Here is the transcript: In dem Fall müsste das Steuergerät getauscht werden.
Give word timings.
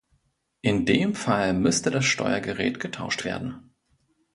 In 0.63 0.87
dem 0.87 1.13
Fall 1.13 1.53
müsste 1.53 1.91
das 1.91 2.05
Steuergerät 2.05 2.79
getauscht 2.79 3.23
werden. 3.23 3.75